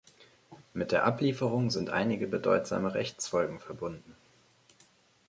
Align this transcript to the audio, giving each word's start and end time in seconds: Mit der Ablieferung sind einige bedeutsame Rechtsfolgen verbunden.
Mit 0.73 0.91
der 0.91 1.03
Ablieferung 1.05 1.69
sind 1.69 1.91
einige 1.91 2.25
bedeutsame 2.25 2.95
Rechtsfolgen 2.95 3.59
verbunden. 3.59 4.15